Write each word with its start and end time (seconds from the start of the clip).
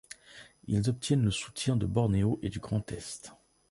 Ils 0.65 0.89
obtiennent 0.89 1.21
le 1.25 1.29
soutien 1.29 1.75
de 1.75 1.85
Bornéo 1.85 2.39
et 2.41 2.49
du 2.49 2.57
Grand 2.59 2.91
Est. 2.91 3.33